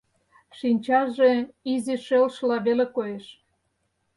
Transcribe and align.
Шинчаже 0.57 1.31
изи 1.73 1.95
шелшыла 2.05 2.57
веле 2.65 2.85
коеш. 2.95 3.25